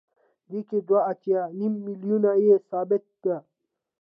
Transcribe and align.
دې 0.49 0.59
کې 0.67 0.77
دوه 0.87 0.99
اتیا 1.11 1.41
نیم 1.57 1.73
میلیونه 1.85 2.31
یې 2.45 2.53
ثابته 2.69 3.15
ده 3.23 3.37